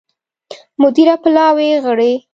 [0.81, 2.13] مدیره پلاوي غړي